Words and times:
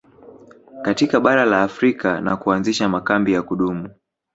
Katika 0.81 1.19
bara 1.19 1.45
la 1.45 1.61
Afrika 1.63 2.21
na 2.21 2.37
kuanzisha 2.37 2.89
makambi 2.89 3.33
ya 3.33 3.41
kudumu 3.41 3.89